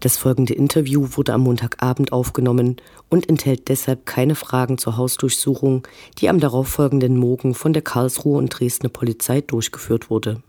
[0.00, 2.76] Das folgende Interview wurde am Montagabend aufgenommen
[3.08, 5.88] und enthält deshalb keine Fragen zur Hausdurchsuchung,
[6.18, 10.40] die am darauffolgenden Morgen von der Karlsruher und Dresdner Polizei durchgeführt wurde.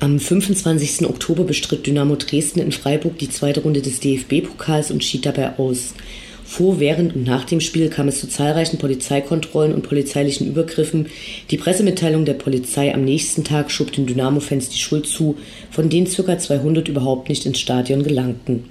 [0.00, 1.06] Am 25.
[1.08, 5.94] Oktober bestritt Dynamo Dresden in Freiburg die zweite Runde des DFB-Pokals und schied dabei aus.
[6.44, 11.06] Vor, während und nach dem Spiel kam es zu zahlreichen Polizeikontrollen und polizeilichen Übergriffen.
[11.52, 15.36] Die Pressemitteilung der Polizei am nächsten Tag schob den Dynamo-Fans die Schuld zu,
[15.70, 16.38] von denen ca.
[16.38, 18.64] 200 überhaupt nicht ins Stadion gelangten.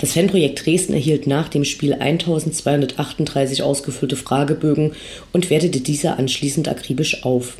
[0.00, 4.92] Das Fanprojekt Dresden erhielt nach dem Spiel 1238 ausgefüllte Fragebögen
[5.34, 7.58] und wertete diese anschließend akribisch auf.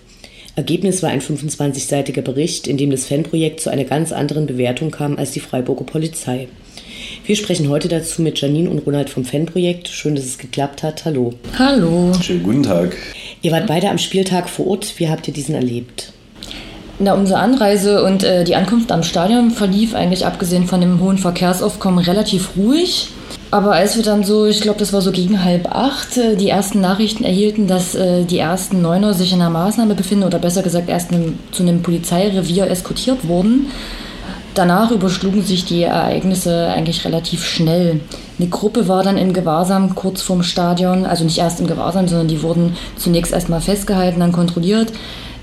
[0.57, 5.19] Ergebnis war ein 25-seitiger Bericht, in dem das Fanprojekt zu einer ganz anderen Bewertung kam
[5.19, 6.49] als die Freiburger Polizei.
[7.27, 9.88] Wir sprechen heute dazu mit Janine und Ronald vom Fanprojekt.
[9.88, 11.04] Schön, dass es geklappt hat.
[11.04, 11.35] Hallo.
[11.59, 12.13] Hallo.
[12.23, 12.97] Schönen guten Tag.
[13.43, 14.95] Ihr wart beide am Spieltag vor Ort.
[14.99, 16.15] Wie habt ihr diesen erlebt?
[17.02, 21.16] Na, unsere Anreise und äh, die Ankunft am Stadion verlief eigentlich abgesehen von dem hohen
[21.16, 23.09] Verkehrsaufkommen relativ ruhig.
[23.51, 26.51] Aber als wir dann so, ich glaube, das war so gegen halb acht, äh, die
[26.51, 30.62] ersten Nachrichten erhielten, dass äh, die ersten Neuner sich in einer Maßnahme befinden oder besser
[30.62, 33.68] gesagt erst in, zu einem Polizeirevier eskortiert wurden,
[34.52, 38.01] danach überschlugen sich die Ereignisse eigentlich relativ schnell.
[38.38, 42.29] Eine Gruppe war dann in Gewahrsam kurz vorm Stadion, also nicht erst im Gewahrsam, sondern
[42.29, 44.92] die wurden zunächst erstmal festgehalten, dann kontrolliert.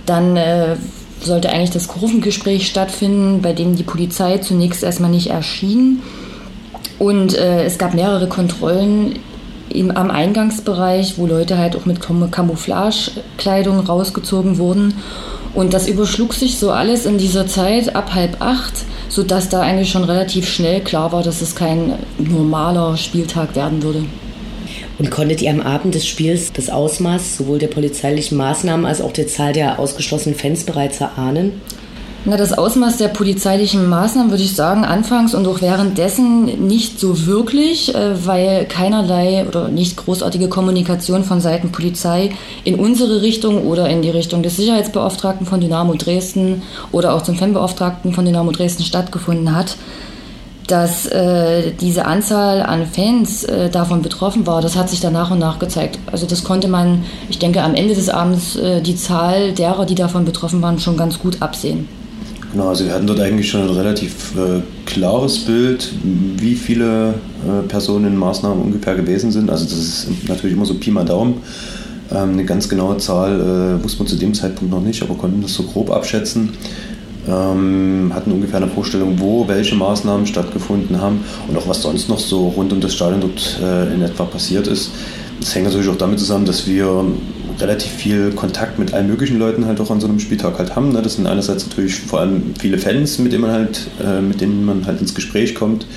[0.06, 0.76] Dann äh,
[1.22, 6.02] sollte eigentlich das Kurvengespräch stattfinden, bei dem die Polizei zunächst erstmal nicht erschien.
[7.00, 9.20] Und äh, es gab mehrere Kontrollen
[9.70, 14.96] im, am Eingangsbereich, wo Leute halt auch mit Camouflagekleidung rausgezogen wurden.
[15.54, 18.74] Und das überschlug sich so alles in dieser Zeit ab halb acht,
[19.10, 24.04] sodass da eigentlich schon relativ schnell klar war, dass es kein normaler Spieltag werden würde.
[25.00, 29.12] Und konntet ihr am Abend des Spiels das Ausmaß sowohl der polizeilichen Maßnahmen als auch
[29.12, 31.62] der Zahl der ausgeschlossenen Fans bereits erahnen?
[32.30, 37.26] Na, das Ausmaß der polizeilichen Maßnahmen würde ich sagen, anfangs und auch währenddessen nicht so
[37.26, 42.32] wirklich, äh, weil keinerlei oder nicht großartige Kommunikation von Seiten Polizei
[42.66, 47.36] in unsere Richtung oder in die Richtung des Sicherheitsbeauftragten von Dynamo Dresden oder auch zum
[47.36, 49.78] Fanbeauftragten von Dynamo Dresden stattgefunden hat
[50.68, 55.32] dass äh, diese Anzahl an Fans äh, davon betroffen war, das hat sich dann nach
[55.32, 55.98] und nach gezeigt.
[56.12, 59.96] Also das konnte man, ich denke, am Ende des Abends äh, die Zahl derer, die
[59.96, 61.88] davon betroffen waren, schon ganz gut absehen.
[62.52, 67.68] Genau, also wir hatten dort eigentlich schon ein relativ äh, klares Bild, wie viele äh,
[67.68, 69.50] Personen in Maßnahmen ungefähr gewesen sind.
[69.50, 71.42] Also das ist natürlich immer so Pi mal Daumen.
[72.10, 75.42] Ähm, eine ganz genaue Zahl äh, wusste man zu dem Zeitpunkt noch nicht, aber konnten
[75.42, 76.52] das so grob abschätzen
[77.28, 82.20] ähm, hatten ungefähr eine Vorstellung, wo welche Maßnahmen stattgefunden haben und auch was sonst noch
[82.20, 84.92] so rund um das Stadion dort äh, in etwa passiert ist.
[85.40, 87.06] Das hängt natürlich auch damit zusammen, dass wir
[87.60, 90.92] relativ viel Kontakt mit allen möglichen Leuten halt auch an so einem Spieltag halt haben.
[90.92, 91.02] Ne?
[91.02, 94.66] Das sind einerseits natürlich vor allem viele Fans, mit denen man halt, äh, mit denen
[94.66, 95.88] man halt ins Gespräch kommt,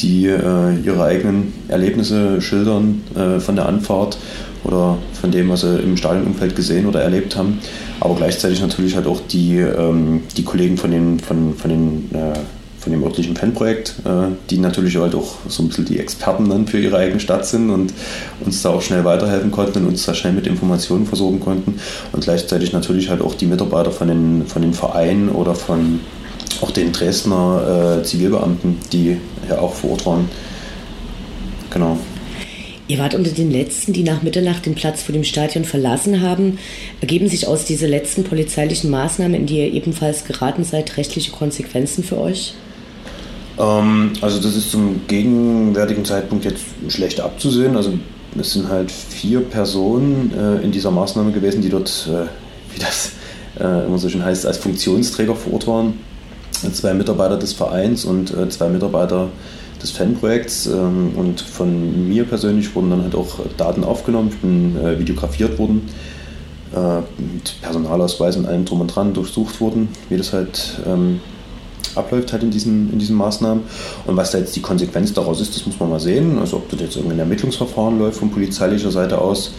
[0.00, 4.18] die äh, ihre eigenen Erlebnisse schildern äh, von der Anfahrt
[4.64, 7.60] oder von dem, was sie im Stadionumfeld gesehen oder erlebt haben.
[8.00, 12.38] Aber gleichzeitig natürlich halt auch die, ähm, die Kollegen von, den, von, von, den, äh,
[12.78, 16.66] von dem örtlichen Fanprojekt, äh, die natürlich halt auch so ein bisschen die Experten dann
[16.66, 17.92] für ihre eigene Stadt sind und
[18.44, 21.78] uns da auch schnell weiterhelfen konnten und uns da schnell mit Informationen versorgen konnten.
[22.12, 26.00] Und gleichzeitig natürlich halt auch die Mitarbeiter von den, von den Vereinen oder von
[26.60, 30.28] auch den Dresdner äh, Zivilbeamten, die ja auch vor Ort waren.
[31.70, 31.98] Genau.
[32.86, 36.58] Ihr wart unter den Letzten, die nach Mitternacht den Platz vor dem Stadion verlassen haben.
[37.00, 42.04] Ergeben sich aus dieser letzten polizeilichen Maßnahme, in die ihr ebenfalls geraten seid, rechtliche Konsequenzen
[42.04, 42.54] für euch?
[43.58, 47.74] Ähm, also das ist zum gegenwärtigen Zeitpunkt jetzt schlecht abzusehen.
[47.74, 47.94] Also
[48.38, 52.26] es sind halt vier Personen äh, in dieser Maßnahme gewesen, die dort, äh,
[52.74, 53.12] wie das
[53.58, 55.94] äh, immer so schön heißt, als Funktionsträger vor Ort waren.
[56.72, 59.28] Zwei Mitarbeiter des Vereins und äh, zwei Mitarbeiter
[59.84, 64.76] des Fanprojekts ähm, und von mir persönlich wurden dann halt auch Daten aufgenommen, ich bin
[64.76, 65.82] äh, videografiert worden,
[66.74, 71.20] äh, mit Personalausweis und allem drum und dran durchsucht worden, wie das halt ähm,
[71.94, 73.62] abläuft halt in diesen, in diesen Maßnahmen.
[74.06, 76.38] Und was da jetzt die Konsequenz daraus ist, das muss man mal sehen.
[76.38, 79.52] Also ob das jetzt irgendein Ermittlungsverfahren läuft von polizeilicher Seite aus.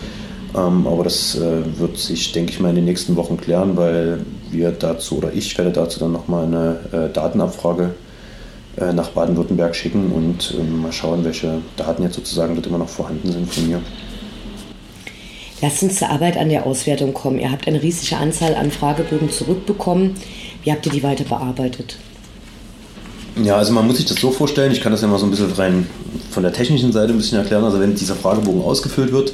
[0.55, 4.25] Ähm, aber das äh, wird sich, denke ich mal, in den nächsten Wochen klären, weil
[4.51, 8.04] wir dazu oder ich werde dazu dann nochmal eine äh, Datenabfrage äh,
[8.77, 13.31] nach Baden-Württemberg schicken und ähm, mal schauen, welche Daten jetzt sozusagen dort immer noch vorhanden
[13.31, 13.81] sind von mir.
[15.61, 17.39] Lasst uns zur Arbeit an der Auswertung kommen.
[17.39, 20.15] Ihr habt eine riesige Anzahl an Fragebögen zurückbekommen.
[20.63, 21.97] Wie habt ihr die weiter bearbeitet?
[23.41, 25.31] Ja, also man muss sich das so vorstellen, ich kann das ja mal so ein
[25.31, 25.87] bisschen rein
[26.31, 27.63] von der technischen Seite ein bisschen erklären.
[27.63, 29.33] Also wenn dieser Fragebogen ausgefüllt wird,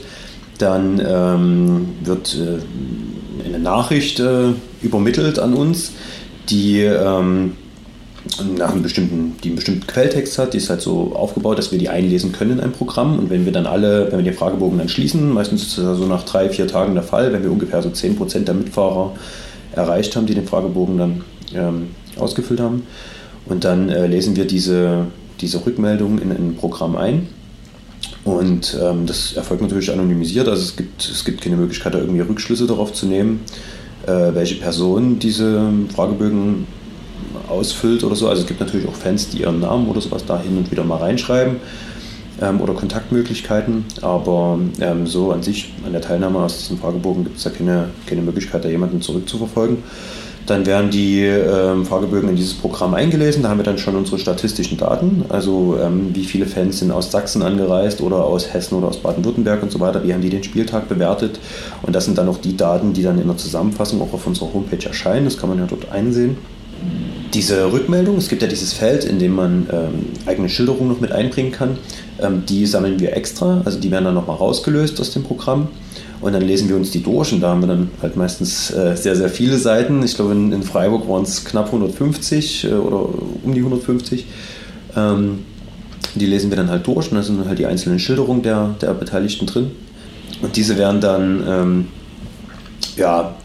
[0.58, 4.50] dann ähm, wird äh, eine Nachricht äh,
[4.82, 5.92] übermittelt an uns,
[6.50, 7.56] die ähm,
[8.58, 11.80] nach einem bestimmten, die einen bestimmten Quelltext hat, die ist halt so aufgebaut, dass wir
[11.80, 13.18] die einlesen können in ein Programm.
[13.18, 16.06] Und wenn wir dann alle, wenn wir den Fragebogen dann schließen, meistens ist das so
[16.06, 19.14] nach drei, vier Tagen der Fall, wenn wir ungefähr so 10% der Mitfahrer
[19.74, 21.22] erreicht haben, die den Fragebogen dann
[21.56, 21.88] ähm,
[22.18, 22.84] ausgefüllt haben.
[23.48, 25.08] Und dann äh, lesen wir diese,
[25.40, 27.28] diese Rückmeldung in ein Programm ein.
[28.24, 32.22] Und ähm, das erfolgt natürlich anonymisiert, also es gibt, es gibt keine Möglichkeit, da irgendwie
[32.22, 33.40] Rückschlüsse darauf zu nehmen,
[34.06, 36.68] äh, welche Person diese Fragebögen
[37.48, 38.28] ausfüllt oder so.
[38.28, 40.84] Also es gibt natürlich auch Fans, die ihren Namen oder sowas da hin und wieder
[40.84, 41.58] mal reinschreiben
[42.42, 47.38] ähm, oder Kontaktmöglichkeiten, aber ähm, so an sich, an der Teilnahme aus diesem Fragebogen gibt
[47.38, 49.78] es da keine, keine Möglichkeit, da jemanden zurückzuverfolgen.
[50.48, 53.44] Dann werden die ähm, Fragebögen in dieses Programm eingelesen.
[53.44, 57.12] Da haben wir dann schon unsere statistischen Daten, also ähm, wie viele Fans sind aus
[57.12, 60.04] Sachsen angereist oder aus Hessen oder aus Baden-Württemberg und so weiter.
[60.04, 61.40] Wie haben die den Spieltag bewertet?
[61.84, 64.52] Und das sind dann auch die Daten, die dann in der Zusammenfassung auch auf unserer
[64.52, 65.26] Homepage erscheinen.
[65.26, 66.38] Das kann man ja dort einsehen
[67.34, 71.12] diese Rückmeldung, es gibt ja dieses Feld, in dem man ähm, eigene Schilderungen noch mit
[71.12, 71.78] einbringen kann,
[72.20, 75.70] ähm, die sammeln wir extra, also die werden dann nochmal rausgelöst aus dem Programm
[76.22, 78.96] und dann lesen wir uns die durch und da haben wir dann halt meistens äh,
[78.96, 80.04] sehr, sehr viele Seiten.
[80.04, 83.10] Ich glaube, in, in Freiburg waren es knapp 150 äh, oder
[83.44, 84.26] um die 150.
[84.96, 85.40] Ähm,
[86.16, 88.94] die lesen wir dann halt durch und da sind halt die einzelnen Schilderungen der, der
[88.94, 89.72] Beteiligten drin.
[90.42, 91.88] Und diese werden dann ähm,
[92.98, 93.36] ja,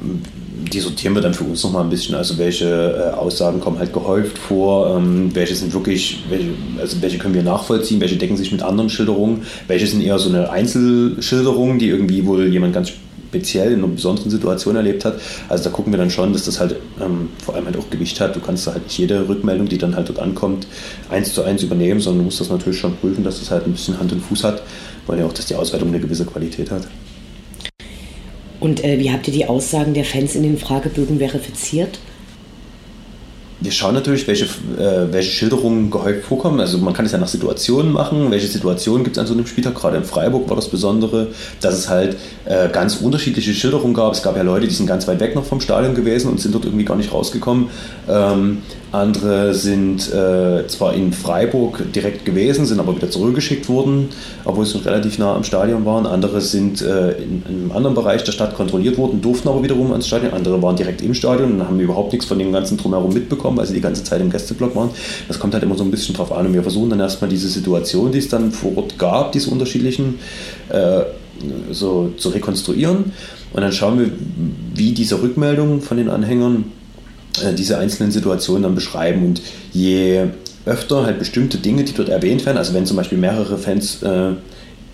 [0.73, 2.15] die sortieren wir dann für uns nochmal ein bisschen.
[2.15, 7.19] Also welche äh, Aussagen kommen halt gehäuft vor, ähm, welche sind wirklich, welche, also welche
[7.19, 11.79] können wir nachvollziehen, welche decken sich mit anderen Schilderungen, welche sind eher so eine Einzelschilderung,
[11.79, 12.93] die irgendwie wohl jemand ganz
[13.29, 15.21] speziell in einer besonderen Situation erlebt hat.
[15.49, 18.21] Also da gucken wir dann schon, dass das halt ähm, vor allem halt auch Gewicht
[18.21, 18.35] hat.
[18.35, 20.67] Du kannst da halt nicht jede Rückmeldung, die dann halt dort ankommt,
[21.11, 23.73] eins zu eins übernehmen, sondern du musst das natürlich schon prüfen, dass das halt ein
[23.73, 24.62] bisschen Hand und Fuß hat,
[25.07, 26.87] weil ja auch, dass die Auswertung eine gewisse Qualität hat.
[28.61, 31.99] Und äh, wie habt ihr die Aussagen der Fans in den Fragebögen verifiziert?
[33.58, 36.61] Wir schauen natürlich, welche, äh, welche Schilderungen gehäuft vorkommen.
[36.61, 38.31] Also man kann es ja nach Situationen machen.
[38.31, 39.75] Welche Situationen gibt es an so einem Spieltag?
[39.75, 41.29] Gerade in Freiburg war das Besondere,
[41.62, 44.12] dass es halt äh, ganz unterschiedliche Schilderungen gab.
[44.12, 46.55] Es gab ja Leute, die sind ganz weit weg noch vom Stadion gewesen und sind
[46.55, 47.70] dort irgendwie gar nicht rausgekommen.
[48.09, 48.59] Ähm,
[48.97, 54.09] andere sind äh, zwar in Freiburg direkt gewesen, sind aber wieder zurückgeschickt worden,
[54.45, 56.07] obwohl sie relativ nah am Stadion waren.
[56.07, 59.93] Andere sind äh, in, in, einem anderen Bereich der Stadt kontrolliert worden, durften aber wiederum
[59.93, 60.33] ans Stadion.
[60.33, 63.67] Andere waren direkt im Stadion und haben überhaupt nichts von dem ganzen Drumherum mitbekommen, weil
[63.67, 64.91] sie die ganze Zeit im Gästeblock waren.
[65.29, 67.49] Das kommt halt immer so ein bisschen drauf an und wir versuchen dann erstmal diese
[67.49, 70.19] Situation, die es dann vor Ort gab, diese unterschiedlichen,
[70.71, 71.03] äh,
[71.71, 73.13] so zu rekonstruieren.
[73.53, 74.11] Und dann schauen wir,
[74.75, 76.73] wie diese Rückmeldungen von den Anhängern
[77.58, 79.25] diese einzelnen Situationen dann beschreiben.
[79.25, 79.43] Und
[79.73, 80.26] je
[80.64, 84.32] öfter halt bestimmte Dinge, die dort erwähnt werden, also wenn zum Beispiel mehrere Fans äh,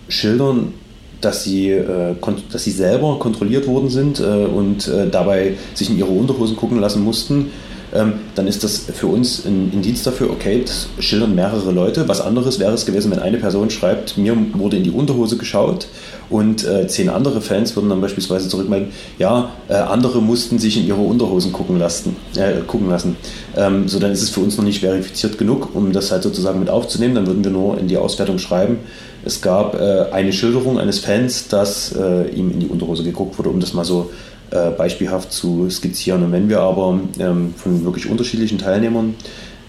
[0.09, 0.75] schildern,
[1.21, 2.15] dass sie, äh,
[2.51, 6.81] dass sie selber kontrolliert worden sind äh, und äh, dabei sich in ihre Unterhosen gucken
[6.81, 7.51] lassen mussten,
[7.95, 12.09] ähm, dann ist das für uns ein Indiz dafür, okay, das schildern mehrere Leute.
[12.09, 15.87] Was anderes wäre es gewesen, wenn eine Person schreibt, mir wurde in die Unterhose geschaut
[16.31, 20.87] und äh, zehn andere Fans würden dann beispielsweise zurückmelden, ja, äh, andere mussten sich in
[20.87, 22.17] ihre Unterhosen gucken lassen.
[22.37, 23.17] Äh, gucken lassen.
[23.57, 26.61] Ähm, so, dann ist es für uns noch nicht verifiziert genug, um das halt sozusagen
[26.61, 27.15] mit aufzunehmen.
[27.15, 28.79] Dann würden wir nur in die Auswertung schreiben,
[29.25, 33.51] es gab äh, eine Schilderung eines Fans, dass äh, ihm in die Unterhose geguckt wurde,
[33.51, 34.11] um das mal so
[34.53, 36.23] äh, beispielhaft zu skizzieren.
[36.23, 39.15] Und wenn wir aber ähm, von wirklich unterschiedlichen Teilnehmern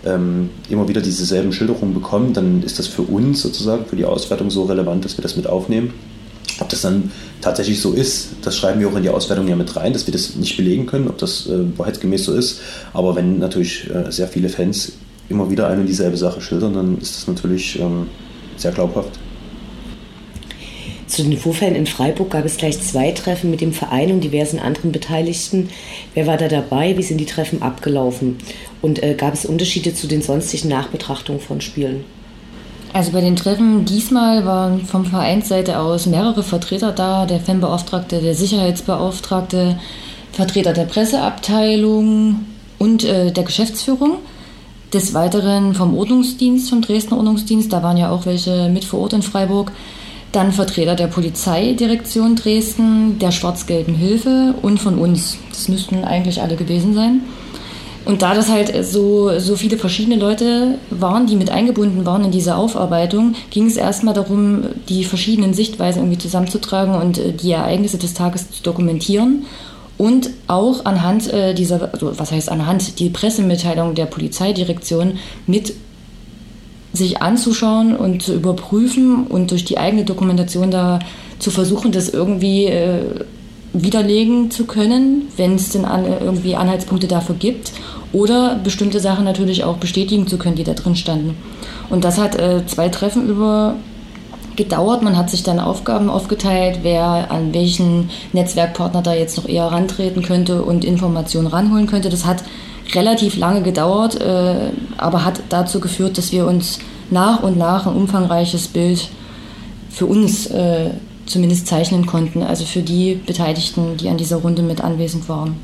[0.06, 4.50] ähm, immer wieder dieselben Schilderungen bekommen, dann ist das für uns sozusagen, für die Auswertung
[4.50, 5.94] so relevant, dass wir das mit aufnehmen.
[6.60, 7.12] Ob das dann
[7.42, 10.12] tatsächlich so ist, das schreiben wir auch in die Auswertung ja mit rein, dass wir
[10.12, 12.60] das nicht belegen können, ob das äh, wahrheitsgemäß so ist.
[12.94, 14.94] Aber wenn natürlich äh, sehr viele Fans
[15.30, 18.08] immer wieder eine und dieselbe Sache schildern, dann ist das natürlich ähm,
[18.58, 19.12] sehr glaubhaft.
[21.14, 24.58] Zu den Vorfällen in Freiburg gab es gleich zwei Treffen mit dem Verein und diversen
[24.58, 25.70] anderen Beteiligten.
[26.16, 26.98] Wer war da dabei?
[26.98, 28.40] Wie sind die Treffen abgelaufen?
[28.82, 32.04] Und äh, gab es Unterschiede zu den sonstigen Nachbetrachtungen von Spielen?
[32.94, 38.34] Also bei den Treffen diesmal waren vom Vereinsseite aus mehrere Vertreter da, der Fanbeauftragte, der
[38.34, 39.78] Sicherheitsbeauftragte,
[40.32, 42.44] Vertreter der Presseabteilung
[42.80, 44.16] und äh, der Geschäftsführung.
[44.92, 49.14] Des Weiteren vom Ordnungsdienst, vom Dresdner Ordnungsdienst, da waren ja auch welche mit vor Ort
[49.14, 49.72] in Freiburg
[50.34, 55.38] dann Vertreter der Polizeidirektion Dresden, der Schwarz-Gelben Hilfe und von uns.
[55.50, 57.22] Das müssten eigentlich alle gewesen sein.
[58.06, 62.32] Und da das halt so, so viele verschiedene Leute waren, die mit eingebunden waren in
[62.32, 67.98] diese Aufarbeitung, ging es erstmal darum, die verschiedenen Sichtweisen irgendwie zusammenzutragen und äh, die Ereignisse
[67.98, 69.46] des Tages zu dokumentieren
[69.98, 75.74] und auch anhand äh, dieser, also was heißt anhand, die Pressemitteilung der Polizeidirektion mit
[76.94, 81.00] sich anzuschauen und zu überprüfen und durch die eigene Dokumentation da
[81.40, 83.26] zu versuchen, das irgendwie äh,
[83.74, 87.74] widerlegen zu können, wenn es denn an, irgendwie Anhaltspunkte dafür gibt
[88.14, 91.36] oder bestimmte Sachen natürlich auch bestätigen zu können, die da drin standen.
[91.90, 93.76] Und das hat äh, zwei Treffen über
[94.56, 95.02] gedauert.
[95.02, 100.22] Man hat sich dann Aufgaben aufgeteilt, wer an welchen Netzwerkpartner da jetzt noch eher rantreten
[100.22, 102.10] könnte und Informationen ranholen könnte.
[102.10, 102.44] Das hat
[102.94, 107.96] relativ lange gedauert, äh, aber hat dazu geführt, dass wir uns nach und nach ein
[107.96, 109.10] umfangreiches Bild
[109.90, 110.92] für uns äh,
[111.26, 115.56] zumindest zeichnen konnten, also für die Beteiligten, die an dieser Runde mit anwesend waren.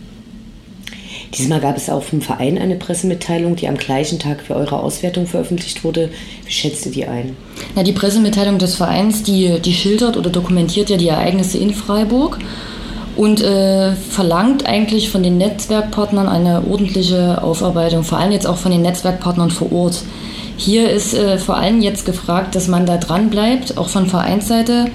[1.38, 5.28] Diesmal gab es auch vom Verein eine Pressemitteilung, die am gleichen Tag für eure Auswertung
[5.28, 6.10] veröffentlicht wurde.
[6.46, 7.36] Wie schätzt ihr die ein?
[7.76, 12.40] Na, die Pressemitteilung des Vereins, die, die schildert oder dokumentiert ja die Ereignisse in Freiburg
[13.20, 18.72] und äh, verlangt eigentlich von den Netzwerkpartnern eine ordentliche Aufarbeitung, vor allem jetzt auch von
[18.72, 20.04] den Netzwerkpartnern vor Ort.
[20.56, 24.86] Hier ist äh, vor allem jetzt gefragt, dass man da dran bleibt, auch von Vereinsseite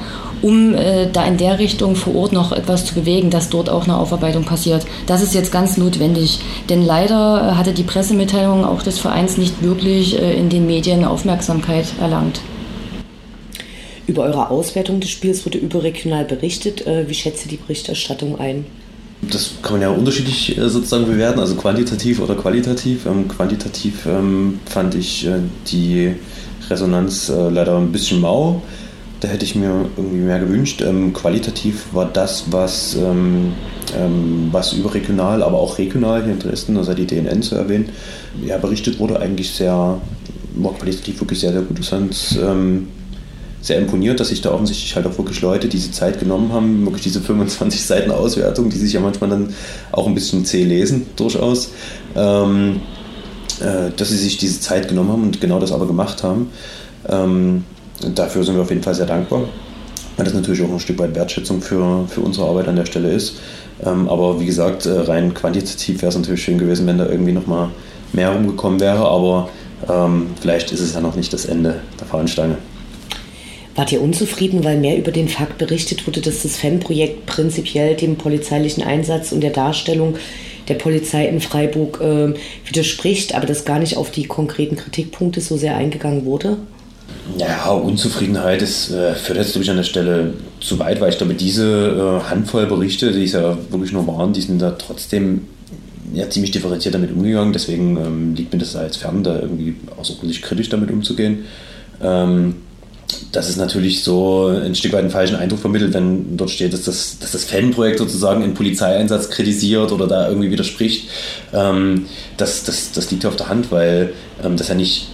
[0.40, 3.85] um äh, da in der Richtung vor Ort noch etwas zu bewegen, dass dort auch
[3.85, 4.87] eine Aufarbeitung passiert.
[5.07, 6.38] Das ist jetzt ganz notwendig,
[6.69, 11.04] denn leider äh, hatte die Pressemitteilung auch des Vereins nicht wirklich äh, in den Medien
[11.04, 12.40] Aufmerksamkeit erlangt.
[14.06, 16.87] Über eure Auswertung des Spiels wurde überregional berichtet.
[16.87, 18.66] Äh, wie schätzt ihr die Berichterstattung ein?
[19.23, 23.06] Das kann man ja unterschiedlich äh, sozusagen bewerten, also quantitativ oder qualitativ.
[23.06, 26.14] Ähm, quantitativ ähm, fand ich äh, die
[26.68, 28.62] Resonanz leider ein bisschen mau.
[29.20, 30.82] Da hätte ich mir irgendwie mehr gewünscht.
[30.82, 32.96] Ähm, qualitativ war das, was,
[34.50, 37.90] was überregional, aber auch regional hier in Dresden, also die DNN zu erwähnen,
[38.42, 40.00] ja, berichtet wurde, eigentlich sehr,
[40.54, 41.78] war qualitativ wirklich sehr, sehr gut.
[41.78, 41.92] Das
[43.64, 47.02] sehr imponiert, dass sich da offensichtlich halt auch wirklich Leute diese Zeit genommen haben, wirklich
[47.02, 49.54] diese 25 Seiten Auswertung, die sich ja manchmal dann
[49.90, 51.71] auch ein bisschen zäh lesen, durchaus,
[52.14, 52.83] ähm,
[53.61, 56.50] äh, dass sie sich diese Zeit genommen haben und genau das aber gemacht haben.
[57.09, 57.64] Ähm,
[58.14, 59.49] dafür sind wir auf jeden Fall sehr dankbar,
[60.18, 63.12] weil das natürlich auch ein Stück weit Wertschätzung für, für unsere Arbeit an der Stelle
[63.12, 63.37] ist.
[63.83, 67.33] Ähm, aber wie gesagt, äh, rein quantitativ wäre es natürlich schön gewesen, wenn da irgendwie
[67.33, 67.71] nochmal
[68.12, 69.49] mehr rumgekommen wäre, aber
[69.88, 72.59] ähm, vielleicht ist es ja noch nicht das Ende der Fahnenstange.
[73.75, 78.16] Wart ihr unzufrieden, weil mehr über den Fakt berichtet wurde, dass das FEM-Projekt prinzipiell dem
[78.16, 80.16] polizeilichen Einsatz und der Darstellung
[80.69, 82.35] der Polizei in Freiburg äh,
[82.66, 86.57] widerspricht, aber dass gar nicht auf die konkreten Kritikpunkte so sehr eingegangen wurde?
[87.37, 91.35] Ja, Unzufriedenheit ist, äh, führt jetzt ich an der Stelle zu weit, weil ich glaube,
[91.35, 95.43] diese äh, Handvoll Berichte, die es ja wirklich nur waren, die sind da trotzdem
[96.12, 97.52] ja, ziemlich differenziert damit umgegangen.
[97.52, 101.45] Deswegen ähm, liegt mir das als fern, da irgendwie außerordentlich kritisch damit umzugehen.
[102.02, 102.57] Ähm,
[103.33, 106.85] das ist natürlich so ein Stück weit einen falschen Eindruck vermittelt, wenn dort steht, dass
[106.85, 111.09] das, dass das Fanprojekt sozusagen einen Polizeieinsatz kritisiert oder da irgendwie widerspricht.
[111.52, 112.06] Ähm,
[112.37, 115.09] das, das, das liegt auf der Hand, weil ähm, das ja nicht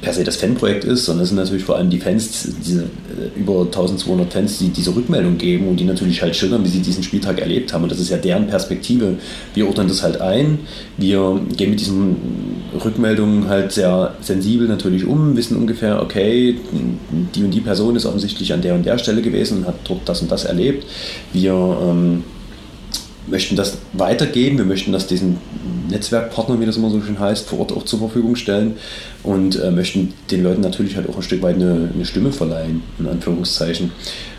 [0.00, 3.38] per se das Fanprojekt ist, sondern es sind natürlich vor allem die Fans, diese äh,
[3.38, 7.02] über 1200 Fans, die diese Rückmeldung geben und die natürlich halt schildern, wie sie diesen
[7.02, 7.82] Spieltag erlebt haben.
[7.82, 9.16] Und das ist ja deren Perspektive.
[9.54, 10.60] Wir ordnen das halt ein,
[10.96, 12.16] wir gehen mit diesen
[12.84, 16.56] Rückmeldungen halt sehr sensibel natürlich um, wissen ungefähr, okay,
[17.34, 20.08] die und die Person ist offensichtlich an der und der Stelle gewesen und hat dort
[20.08, 20.86] das und das erlebt.
[21.32, 22.24] Wir ähm,
[23.26, 25.38] möchten das weitergeben, wir möchten das diesen
[25.90, 28.76] Netzwerkpartnern, wie das immer so schön heißt, vor Ort auch zur Verfügung stellen
[29.22, 32.82] und äh, möchten den Leuten natürlich halt auch ein Stück weit eine, eine Stimme verleihen,
[32.98, 33.92] in Anführungszeichen.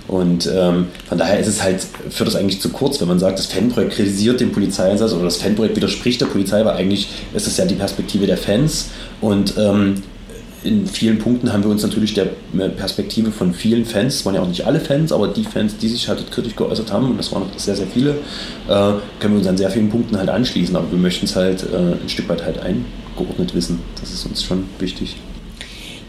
[0.07, 3.39] Und ähm, von daher ist es halt, führt das eigentlich zu kurz, wenn man sagt,
[3.39, 7.57] das Fanprojekt kritisiert den Polizeieinsatz oder das Fanprojekt widerspricht der Polizei, weil eigentlich ist das
[7.57, 8.89] ja die Perspektive der Fans
[9.21, 10.03] und ähm,
[10.63, 12.29] in vielen Punkten haben wir uns natürlich der
[12.77, 15.87] Perspektive von vielen Fans, es waren ja auch nicht alle Fans, aber die Fans, die
[15.87, 19.47] sich halt kritisch geäußert haben, und das waren sehr, sehr viele, äh, können wir uns
[19.47, 20.75] an sehr vielen Punkten halt anschließen.
[20.75, 23.79] Aber wir möchten es halt äh, ein Stück weit halt eingeordnet wissen.
[23.99, 25.15] Das ist uns schon wichtig.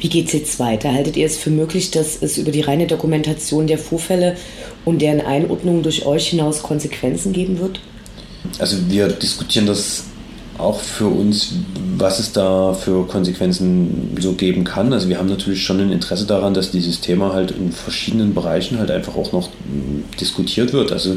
[0.00, 0.92] Wie geht es jetzt weiter?
[0.92, 4.36] Haltet ihr es für möglich, dass es über die reine Dokumentation der Vorfälle
[4.84, 7.80] und deren Einordnung durch euch hinaus Konsequenzen geben wird?
[8.58, 10.04] Also wir diskutieren das
[10.62, 11.54] auch für uns,
[11.96, 14.92] was es da für Konsequenzen so geben kann.
[14.92, 18.78] Also wir haben natürlich schon ein Interesse daran, dass dieses Thema halt in verschiedenen Bereichen
[18.78, 20.92] halt einfach auch noch mm, diskutiert wird.
[20.92, 21.16] Also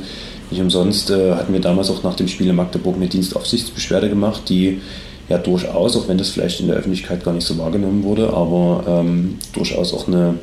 [0.52, 4.44] nicht umsonst äh, hatten wir damals auch nach dem Spiel in Magdeburg eine Dienstaufsichtsbeschwerde gemacht,
[4.50, 4.82] die
[5.30, 8.84] ja durchaus, auch wenn das vielleicht in der Öffentlichkeit gar nicht so wahrgenommen wurde, aber
[8.88, 10.36] ähm, durchaus auch eine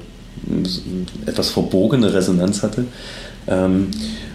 [1.26, 2.86] etwas verbogene Resonanz hatte.
[3.46, 3.88] Ähm,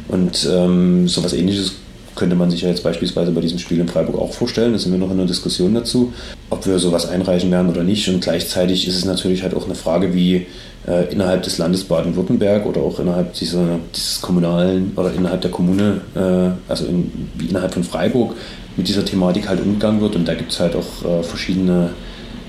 [0.08, 1.74] und ähm, sowas ähnliches
[2.18, 4.74] könnte man sich ja jetzt beispielsweise bei diesem Spiel in Freiburg auch vorstellen.
[4.74, 6.12] Da sind wir noch in der Diskussion dazu,
[6.50, 8.10] ob wir sowas einreichen werden oder nicht.
[8.10, 10.48] Und gleichzeitig ist es natürlich halt auch eine Frage, wie
[10.88, 16.02] äh, innerhalb des Landes Baden-Württemberg oder auch innerhalb dieser, dieses kommunalen oder innerhalb der Kommune,
[16.16, 18.36] äh, also in, innerhalb von Freiburg,
[18.76, 20.16] mit dieser Thematik halt umgegangen wird.
[20.16, 21.92] Und da gibt es halt auch äh, verschiedene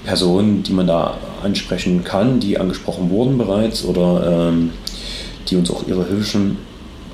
[0.04, 4.70] Personen, die man da ansprechen kann, die angesprochen wurden bereits oder ähm,
[5.48, 6.56] die uns auch ihre Hilfe schon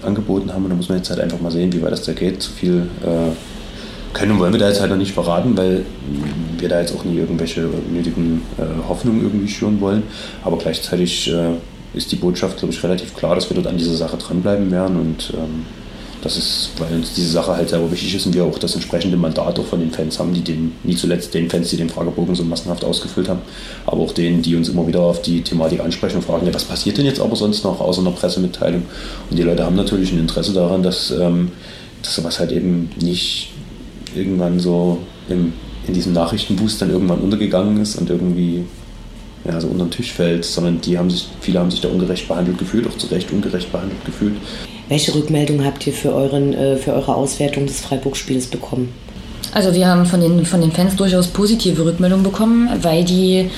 [0.05, 0.65] angeboten haben.
[0.65, 2.43] Und da muss man jetzt halt einfach mal sehen, wie weit das da geht.
[2.43, 3.33] Zu viel äh,
[4.15, 5.85] können wollen wir da jetzt halt noch nicht verraten, weil
[6.59, 10.05] wir da jetzt auch nie irgendwelche nötigen äh, Hoffnungen irgendwie schüren wollen.
[10.45, 11.55] Aber gleichzeitig äh,
[11.95, 14.97] ist die Botschaft, glaube ich, relativ klar, dass wir dort an dieser Sache dranbleiben werden
[14.97, 15.67] und ähm,
[16.25, 19.19] das ist, weil uns diese Sache halt selber wichtig ist und wir auch das entsprechende
[19.19, 22.35] Mandat auch von den Fans haben, die den, nie zuletzt den Fans, die den Fragebogen
[22.35, 23.41] so massenhaft ausgefüllt haben,
[23.85, 26.65] aber auch denen, die uns immer wieder auf die Thematik ansprechen und fragen, ja, was
[26.65, 28.85] passiert denn jetzt aber sonst noch außer einer Pressemitteilung?
[29.29, 31.53] Und die Leute haben natürlich ein Interesse daran, dass, ähm,
[32.03, 33.53] dass sowas halt eben nicht
[34.17, 35.53] irgendwann so im,
[35.87, 38.65] in diesem Nachrichtenboost dann irgendwann untergegangen ist und irgendwie
[39.45, 42.27] ja, so unter den Tisch fällt, sondern die haben sich, viele haben sich da ungerecht
[42.29, 44.37] behandelt gefühlt, auch zu Recht ungerecht behandelt gefühlt.
[44.89, 48.93] Welche Rückmeldung habt ihr für, euren, äh, für eure Auswertung des Freiburg-Spiels bekommen?
[49.53, 53.51] Also wir haben von den, von den Fans durchaus positive Rückmeldungen bekommen, weil die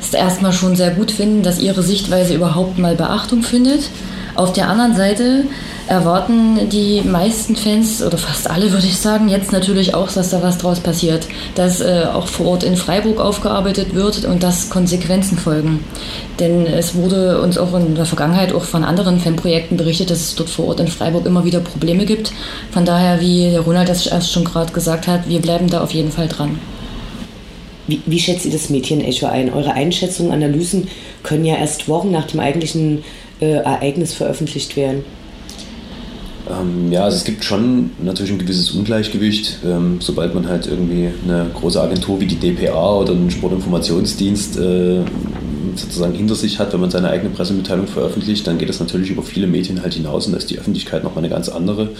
[0.00, 3.88] es erstmal schon sehr gut finden, dass ihre Sichtweise überhaupt mal Beachtung findet.
[4.34, 5.44] Auf der anderen Seite
[5.86, 10.42] erwarten die meisten Fans, oder fast alle würde ich sagen, jetzt natürlich auch, dass da
[10.42, 11.26] was draus passiert.
[11.54, 15.84] Dass äh, auch vor Ort in Freiburg aufgearbeitet wird und dass Konsequenzen folgen.
[16.40, 20.34] Denn es wurde uns auch in der Vergangenheit auch von anderen Fanprojekten berichtet, dass es
[20.34, 22.32] dort vor Ort in Freiburg immer wieder Probleme gibt.
[22.70, 25.92] Von daher, wie der Ronald das erst schon gerade gesagt hat, wir bleiben da auf
[25.92, 26.58] jeden Fall dran.
[27.86, 29.52] Wie, wie schätzt ihr das Medienecho ein?
[29.52, 30.88] Eure Einschätzungen, Analysen
[31.22, 33.04] können ja erst Wochen nach dem eigentlichen
[33.40, 35.04] äh, Ereignis veröffentlicht werden.
[36.50, 41.08] Ähm, ja, also es gibt schon natürlich ein gewisses Ungleichgewicht, ähm, sobald man halt irgendwie
[41.24, 45.00] eine große Agentur wie die DPA oder einen Sportinformationsdienst äh,
[45.74, 49.22] sozusagen hinter sich hat, wenn man seine eigene Pressemitteilung veröffentlicht, dann geht das natürlich über
[49.22, 51.90] viele Medien halt hinaus und da ist die Öffentlichkeit nochmal eine ganz andere.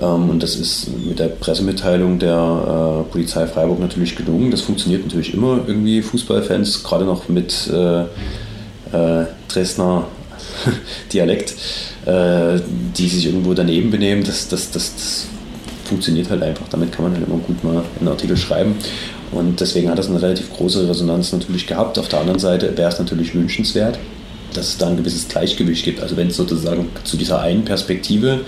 [0.00, 4.50] Ähm, und das ist mit der Pressemitteilung der äh, Polizei Freiburg natürlich gelungen.
[4.50, 10.06] Das funktioniert natürlich immer irgendwie Fußballfans, gerade noch mit äh, äh, Dresdner
[11.12, 11.54] Dialekt
[12.06, 12.60] äh,
[12.96, 15.26] die sich irgendwo daneben benehmen, das, das, das, das
[15.84, 16.68] funktioniert halt einfach.
[16.68, 18.76] Damit kann man halt immer gut mal einen Artikel schreiben.
[19.32, 21.98] Und deswegen hat das eine relativ große Resonanz natürlich gehabt.
[21.98, 23.98] Auf der anderen Seite wäre es natürlich wünschenswert,
[24.52, 26.00] dass es da ein gewisses Gleichgewicht gibt.
[26.00, 28.40] Also wenn es sozusagen zu dieser einen Perspektive,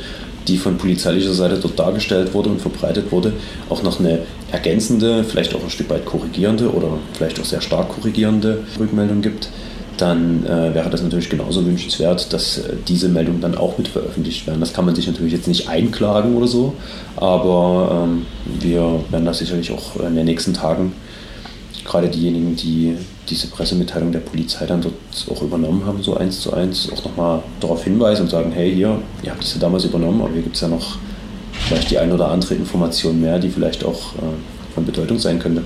[0.47, 3.33] die von polizeilicher Seite dort dargestellt wurde und verbreitet wurde,
[3.69, 4.21] auch noch eine
[4.53, 9.49] ergänzende, vielleicht auch ein Stück weit korrigierende oder vielleicht auch sehr stark korrigierende Rückmeldung gibt,
[10.01, 14.47] dann äh, wäre das natürlich genauso wünschenswert, dass äh, diese Meldungen dann auch mit veröffentlicht
[14.47, 14.61] werden.
[14.61, 16.75] Das kann man sich natürlich jetzt nicht einklagen oder so,
[17.17, 18.27] aber ähm,
[18.61, 20.93] wir werden das sicherlich auch in den nächsten Tagen,
[21.85, 22.97] gerade diejenigen, die
[23.29, 24.95] diese Pressemitteilung der Polizei dann dort
[25.31, 29.01] auch übernommen haben, so eins zu eins, auch nochmal darauf hinweisen und sagen, hey, hier,
[29.23, 30.99] ihr habt diese damals übernommen, aber hier gibt es ja noch
[31.69, 35.63] vielleicht die ein oder andere Information mehr, die vielleicht auch äh, von Bedeutung sein könnte.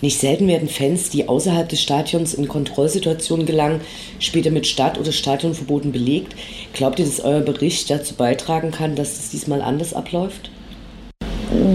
[0.00, 3.80] Nicht selten werden Fans, die außerhalb des Stadions in Kontrollsituationen gelangen,
[4.20, 6.34] später mit Stadt- oder Stadionverboten belegt.
[6.72, 10.50] Glaubt ihr, dass euer Bericht dazu beitragen kann, dass es diesmal anders abläuft?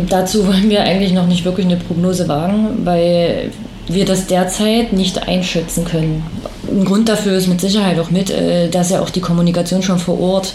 [0.09, 3.51] Dazu wollen wir eigentlich noch nicht wirklich eine Prognose wagen, weil
[3.87, 6.23] wir das derzeit nicht einschätzen können.
[6.69, 9.99] Ein Grund dafür ist mit Sicherheit auch mit, äh, dass ja auch die Kommunikation schon
[9.99, 10.53] vor Ort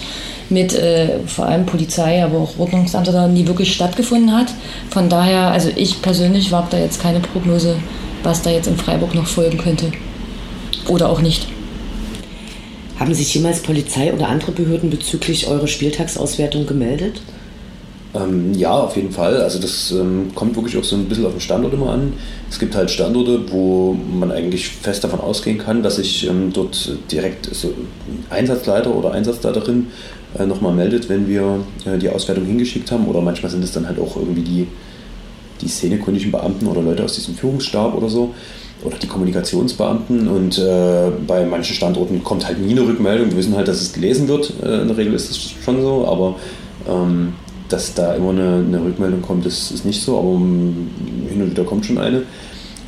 [0.51, 4.53] mit äh, vor allem Polizei, aber auch Ordnungsamt da nie wirklich stattgefunden hat.
[4.91, 7.77] Von daher, also ich persönlich wage da jetzt keine Prognose,
[8.23, 9.93] was da jetzt in Freiburg noch folgen könnte.
[10.89, 11.49] Oder auch nicht.
[12.99, 17.21] Haben sich jemals Polizei oder andere Behörden bezüglich eurer Spieltagsauswertung gemeldet?
[18.15, 19.43] Ähm, ja, auf jeden Fall.
[19.43, 22.15] Also das ähm, kommt wirklich auch so ein bisschen auf den Standort immer an.
[22.51, 26.97] Es gibt halt Standorte, wo man eigentlich fest davon ausgehen kann, dass sich ähm, dort
[27.13, 27.75] direkt so
[28.31, 29.89] Einsatzleiter oder Einsatzleiterin
[30.39, 33.07] äh, nochmal meldet, wenn wir äh, die Auswertung hingeschickt haben.
[33.09, 34.67] Oder manchmal sind es dann halt auch irgendwie die,
[35.61, 38.35] die szenekundigen Beamten oder Leute aus diesem Führungsstab oder so.
[38.85, 40.29] Oder die Kommunikationsbeamten.
[40.29, 43.31] Und äh, bei manchen Standorten kommt halt nie eine Rückmeldung.
[43.31, 44.55] Wir wissen halt, dass es gelesen wird.
[44.63, 46.07] Äh, in der Regel ist das schon so.
[46.07, 46.37] Aber
[46.89, 47.35] ähm,
[47.69, 51.65] dass da immer eine, eine Rückmeldung kommt, das ist nicht so, aber hin und wieder
[51.65, 52.23] kommt schon eine.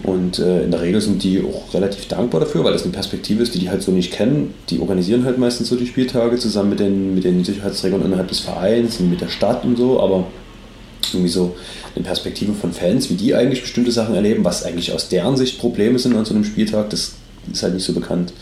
[0.02, 3.42] Und äh, in der Regel sind die auch relativ dankbar dafür, weil das eine Perspektive
[3.42, 4.54] ist, die die halt so nicht kennen.
[4.70, 8.40] Die organisieren halt meistens so die Spieltage zusammen mit den, mit den Sicherheitsträgern innerhalb des
[8.40, 10.26] Vereins und mit der Stadt und so, aber
[11.12, 11.54] irgendwie so
[11.94, 15.58] eine Perspektive von Fans, wie die eigentlich bestimmte Sachen erleben, was eigentlich aus deren Sicht
[15.58, 17.14] Probleme sind an so einem Spieltag, das
[17.52, 18.32] ist halt nicht so bekannt.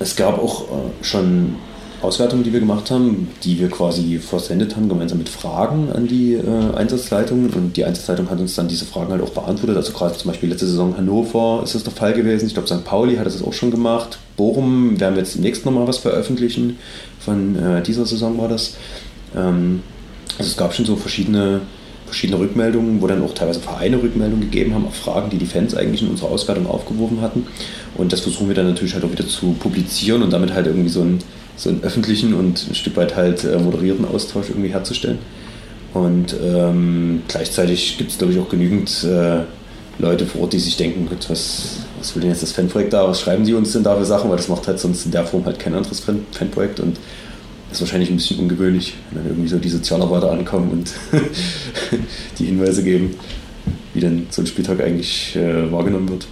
[0.00, 1.54] Es gab auch äh, schon
[2.04, 6.34] Auswertungen, die wir gemacht haben, die wir quasi versendet haben, gemeinsam mit Fragen an die
[6.34, 7.50] äh, Einsatzleitung.
[7.50, 9.76] Und die Einsatzleitung hat uns dann diese Fragen halt auch beantwortet.
[9.76, 12.46] Also gerade zum Beispiel letzte Saison Hannover ist das der Fall gewesen.
[12.46, 12.84] Ich glaube, St.
[12.84, 14.18] Pauli hat das auch schon gemacht.
[14.36, 16.78] Bochum werden wir jetzt demnächst nochmal was veröffentlichen.
[17.18, 18.76] Von äh, dieser Saison war das.
[19.34, 19.82] Ähm,
[20.38, 21.60] also es gab schon so verschiedene,
[22.06, 25.74] verschiedene Rückmeldungen, wo dann auch teilweise Vereine Rückmeldungen gegeben haben auf Fragen, die die Fans
[25.74, 27.46] eigentlich in unserer Auswertung aufgeworfen hatten.
[27.96, 30.88] Und das versuchen wir dann natürlich halt auch wieder zu publizieren und damit halt irgendwie
[30.88, 31.18] so einen,
[31.56, 35.18] so einen öffentlichen und ein Stück weit halt äh, moderierten Austausch irgendwie herzustellen.
[35.92, 39.42] Und ähm, gleichzeitig gibt es, glaube ich, auch genügend äh,
[39.98, 43.08] Leute vor Ort, die sich denken, Gott, was, was will denn jetzt das Fanprojekt da,
[43.08, 45.24] was schreiben die uns denn da für Sachen, weil das macht halt sonst in der
[45.24, 46.98] Form halt kein anderes Fan Fanprojekt und
[47.74, 50.92] ist wahrscheinlich ein bisschen ungewöhnlich, wenn dann irgendwie so die Sozialarbeiter ankommen und
[52.38, 53.14] die Hinweise geben,
[53.92, 56.26] wie denn so ein Spieltag eigentlich äh, wahrgenommen wird.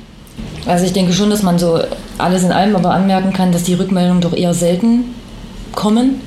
[0.67, 1.81] Also ich denke schon, dass man so
[2.19, 5.05] alles in allem aber anmerken kann, dass die Rückmeldungen doch eher selten
[5.73, 6.21] kommen.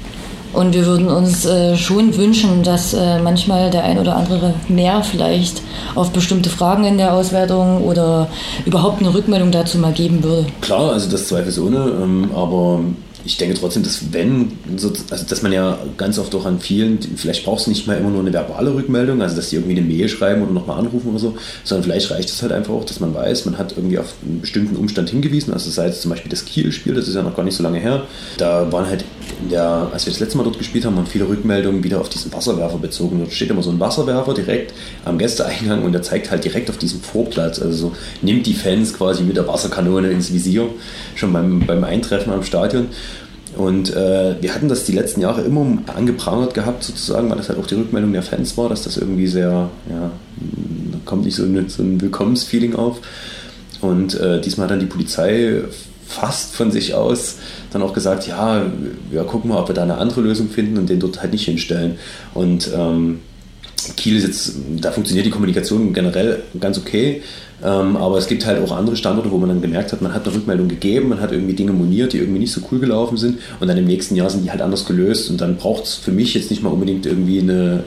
[0.54, 5.04] Und wir würden uns äh, schon wünschen, dass äh, manchmal der ein oder andere mehr
[5.04, 5.62] vielleicht
[5.96, 8.30] auf bestimmte Fragen in der Auswertung oder
[8.66, 10.46] überhaupt eine Rückmeldung dazu mal geben würde.
[10.62, 12.80] Klar, also das zweifelsohne, ähm, aber
[13.26, 17.44] ich denke trotzdem, dass wenn, also dass man ja ganz oft auch an vielen, vielleicht
[17.44, 20.08] brauchst du nicht mal immer nur eine verbale Rückmeldung, also dass die irgendwie eine Mail
[20.08, 23.14] schreiben oder nochmal anrufen oder so, sondern vielleicht reicht es halt einfach auch, dass man
[23.14, 26.46] weiß, man hat irgendwie auf einen bestimmten Umstand hingewiesen, also sei es zum Beispiel das
[26.46, 28.04] Kiel-Spiel, das ist ja noch gar nicht so lange her,
[28.38, 29.04] da waren halt
[29.42, 32.10] in der, als wir das letzte Mal dort gespielt haben, waren viele Rückmeldungen wieder auf
[32.10, 33.20] diesen Wasserwerfer bezogen.
[33.20, 36.78] Dort steht immer so ein Wasserwerfer direkt am Gästeeingang und der zeigt halt direkt auf
[36.78, 40.70] diesen Vorplatz, also so nimmt die Fans quasi mit der Wasserkanone ins Visier,
[41.16, 42.88] schon beim, beim Eintreffen am Stadion.
[43.58, 47.60] Und äh, wir hatten das die letzten Jahre immer angeprangert gehabt, sozusagen, weil das halt
[47.60, 50.12] auch die Rückmeldung der Fans war, dass das irgendwie sehr, ja,
[50.92, 53.00] da kommt nicht so, eine, so ein Willkommensfeeling auf.
[53.82, 55.62] Und äh, diesmal hat dann die Polizei
[56.08, 57.38] fast von sich aus
[57.72, 58.62] dann auch gesagt, ja,
[59.10, 61.46] wir gucken mal, ob wir da eine andere Lösung finden und den dort halt nicht
[61.46, 61.98] hinstellen.
[62.34, 63.20] Und ähm,
[63.96, 67.22] Kiel ist jetzt, da funktioniert die Kommunikation generell ganz okay,
[67.64, 70.26] ähm, aber es gibt halt auch andere Standorte, wo man dann gemerkt hat, man hat
[70.26, 73.40] eine Rückmeldung gegeben, man hat irgendwie Dinge moniert, die irgendwie nicht so cool gelaufen sind
[73.60, 76.12] und dann im nächsten Jahr sind die halt anders gelöst und dann braucht es für
[76.12, 77.84] mich jetzt nicht mal unbedingt irgendwie eine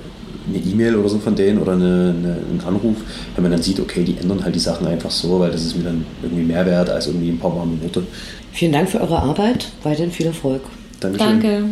[0.49, 2.97] eine E-Mail oder so von denen oder eine, eine, einen Anruf,
[3.35, 5.77] wenn man dann sieht, okay, die ändern halt die Sachen einfach so, weil das ist
[5.77, 8.03] mir dann irgendwie mehr wert als irgendwie ein paar warme Worte.
[8.53, 10.63] Vielen Dank für eure Arbeit, weiterhin viel Erfolg.
[11.01, 11.41] Dankeschön.
[11.41, 11.65] Danke.